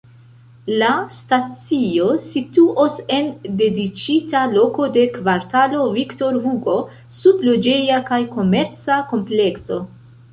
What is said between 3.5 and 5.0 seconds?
dediĉita loko